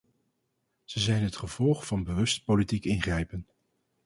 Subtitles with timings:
[0.83, 3.47] Ze zijn het gevolg van bewust politiek ingrijpen.